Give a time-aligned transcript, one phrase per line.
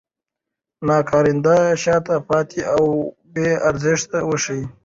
[0.87, 2.85] ناکارنده، شاته پاتې او
[3.33, 4.63] بې ارزښته وښيي.